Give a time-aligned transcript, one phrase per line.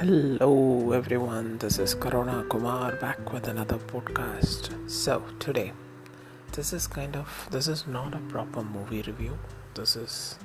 [0.00, 4.70] Hello everyone, this is Karuna Kumar back with another podcast.
[4.90, 5.74] So today,
[6.52, 9.38] this is kind of this is not a proper movie review.
[9.74, 10.38] This is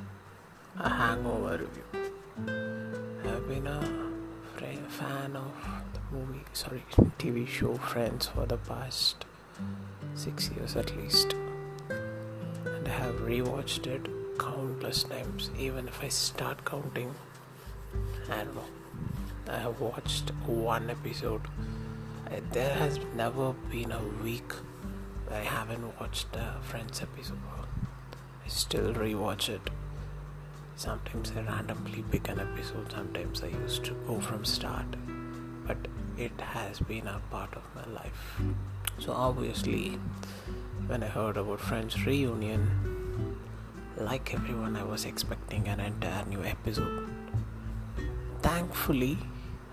[0.78, 2.12] a hangover review.
[3.24, 3.80] I've been a
[4.89, 5.54] fan of
[5.94, 6.84] the movie, sorry,
[7.18, 9.24] TV show Friends for the past
[10.16, 11.34] six years at least,
[11.90, 15.50] and I have rewatched it countless times.
[15.57, 17.15] Even if I start counting,
[18.29, 18.85] I don't know
[19.50, 21.42] I have watched one episode.
[22.28, 24.52] Uh, there has never been a week
[25.28, 27.38] where I haven't watched a Friends episode.
[28.44, 29.62] I still rewatch it.
[30.76, 34.88] Sometimes I randomly pick an episode, sometimes I used to go from start.
[35.68, 35.78] But
[36.18, 38.42] it has been a part of my life.
[39.00, 40.00] So obviously
[40.88, 43.38] when I heard about Friends reunion,
[43.98, 47.08] like everyone I was expecting an entire new episode.
[48.42, 49.18] Thankfully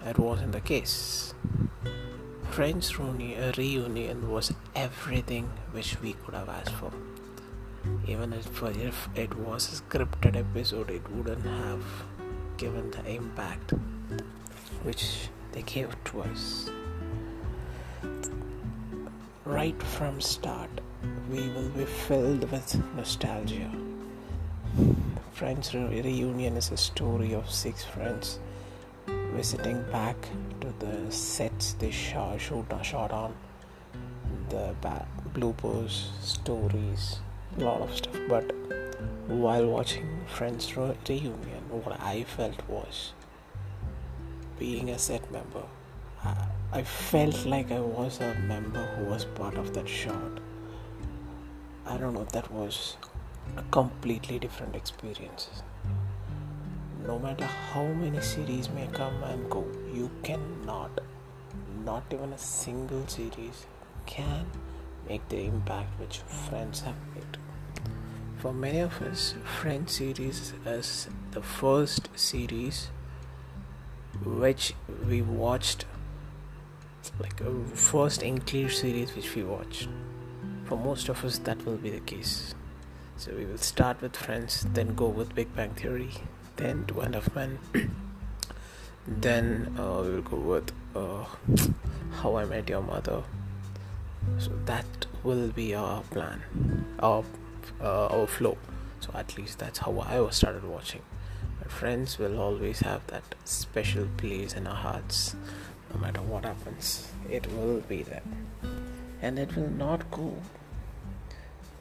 [0.06, 1.34] it wasn't the case.
[2.50, 6.92] Friends uh, reunion was everything which we could have asked for.
[8.06, 11.84] Even if, if it was a scripted episode, it wouldn't have
[12.56, 13.72] given the impact
[14.82, 16.68] which they gave to us.
[19.44, 20.70] Right from start,
[21.30, 23.70] we will be filled with nostalgia.
[25.32, 28.38] Friends reunion is a story of six friends
[29.34, 30.16] visiting back
[30.60, 33.34] to the sets they shot, shoot, shot on,
[34.50, 34.74] the
[35.34, 37.18] bloopers, stories,
[37.58, 38.16] a lot of stuff.
[38.28, 38.52] But
[39.26, 43.12] while watching Friends reunion, what I felt was
[44.58, 45.64] being a set member.
[46.24, 46.34] I,
[46.72, 50.40] I felt like I was a member who was part of that shot.
[51.86, 52.96] I don't know, that was
[53.56, 55.62] a completely different experience
[57.06, 61.00] no matter how many series may come and go, you cannot,
[61.84, 63.66] not even a single series
[64.06, 64.46] can
[65.08, 67.38] make the impact which Friends have made.
[68.38, 72.90] For many of us, Friends series is the first series
[74.24, 74.74] which
[75.08, 75.86] we watched,
[77.18, 79.88] like a first English series which we watched.
[80.64, 82.54] For most of us, that will be the case.
[83.16, 86.10] So we will start with Friends, then go with Big Bang Theory,
[86.62, 87.58] then Half Men.
[89.06, 91.24] then uh, we will go with uh,
[92.20, 93.22] How I Met Your Mother.
[94.38, 94.86] So that
[95.24, 96.42] will be our plan,
[97.00, 97.24] our
[97.80, 98.56] uh, our flow.
[99.00, 101.02] So at least that's how I started watching.
[101.60, 105.34] My friends will always have that special place in our hearts.
[105.92, 108.22] No matter what happens, it will be there,
[109.20, 110.36] and it will not go.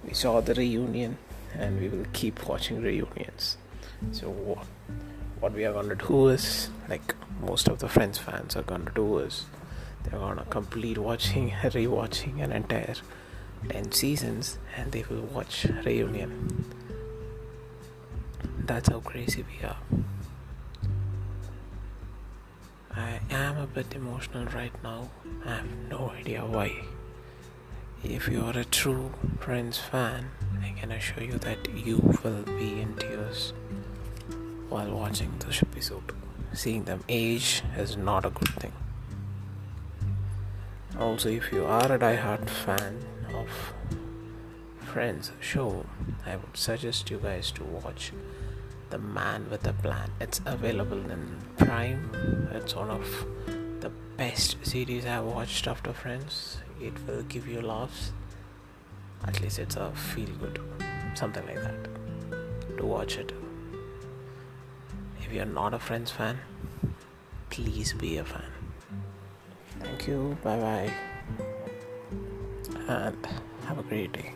[0.03, 1.18] We saw the reunion,
[1.53, 3.58] and we will keep watching reunions.
[4.12, 4.30] So
[5.40, 9.20] what, we are gonna do is like most of the Friends fans are gonna do
[9.20, 9.46] is
[10.04, 12.96] they're gonna complete watching rewatching an entire
[13.70, 16.66] 10 seasons and they will watch reunion.
[18.60, 19.78] That's how crazy we are.
[22.94, 25.10] I am a bit emotional right now.
[25.46, 26.74] I have no idea why.
[28.04, 30.30] If you are a true friends fan
[30.64, 33.54] i can assure you that you will be in tears
[34.72, 36.14] while watching this episode.
[36.54, 38.72] Seeing them age is not a good thing.
[40.98, 42.98] Also, if you are a die-hard fan
[43.34, 43.50] of
[44.94, 45.86] Friends show,
[46.26, 48.12] I would suggest you guys to watch
[48.90, 50.09] The Man with a Plan.
[50.20, 52.50] It's available in Prime.
[52.53, 53.26] It's one of
[53.82, 56.58] the best series I've watched after Friends.
[56.82, 58.12] It will give you laughs.
[59.26, 60.59] At least it's a feel good,
[61.14, 62.78] something like that.
[62.78, 63.34] To watch it
[65.31, 66.38] if you're not a Friends fan,
[67.50, 68.52] please be a fan.
[69.80, 70.94] Thank you, bye bye,
[72.90, 73.25] and
[73.66, 74.34] have a great day.